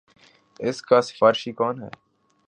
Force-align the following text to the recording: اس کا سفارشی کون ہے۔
اس 0.59 0.81
کا 0.81 1.01
سفارشی 1.01 1.51
کون 1.51 1.81
ہے۔ 1.81 1.89